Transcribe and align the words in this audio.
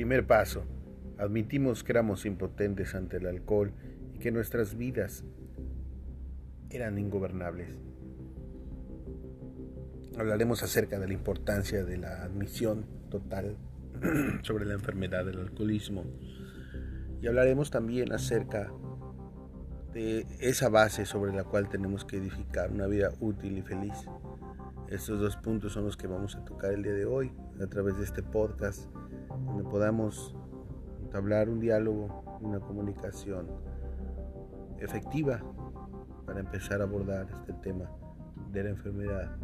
Primer 0.00 0.26
paso. 0.26 0.64
Admitimos 1.18 1.84
que 1.84 1.92
éramos 1.92 2.24
impotentes 2.24 2.94
ante 2.94 3.18
el 3.18 3.26
alcohol 3.26 3.74
y 4.14 4.18
que 4.18 4.30
nuestras 4.30 4.78
vidas 4.78 5.24
eran 6.70 6.98
ingobernables. 6.98 7.68
Hablaremos 10.18 10.62
acerca 10.62 10.98
de 10.98 11.06
la 11.06 11.12
importancia 11.12 11.84
de 11.84 11.98
la 11.98 12.22
admisión 12.22 12.86
total 13.10 13.58
sobre 14.42 14.64
la 14.64 14.72
enfermedad 14.72 15.26
del 15.26 15.38
alcoholismo 15.38 16.06
y 17.20 17.26
hablaremos 17.26 17.70
también 17.70 18.14
acerca 18.14 18.72
de 19.92 20.26
esa 20.40 20.70
base 20.70 21.04
sobre 21.04 21.34
la 21.34 21.44
cual 21.44 21.68
tenemos 21.68 22.06
que 22.06 22.16
edificar 22.16 22.70
una 22.70 22.86
vida 22.86 23.12
útil 23.20 23.58
y 23.58 23.60
feliz. 23.60 23.98
Estos 24.88 25.20
dos 25.20 25.36
puntos 25.36 25.74
son 25.74 25.84
los 25.84 25.98
que 25.98 26.06
vamos 26.06 26.36
a 26.36 26.44
tocar 26.46 26.72
el 26.72 26.84
día 26.84 26.94
de 26.94 27.04
hoy 27.04 27.34
a 27.62 27.66
través 27.66 27.98
de 27.98 28.04
este 28.04 28.22
podcast, 28.22 28.88
donde 29.30 29.64
podamos 29.64 30.34
entablar 31.00 31.48
un 31.48 31.60
diálogo, 31.60 32.24
una 32.40 32.60
comunicación 32.60 33.48
efectiva 34.78 35.42
para 36.26 36.40
empezar 36.40 36.80
a 36.80 36.84
abordar 36.84 37.28
este 37.40 37.52
tema 37.54 37.90
de 38.52 38.64
la 38.64 38.70
enfermedad. 38.70 39.36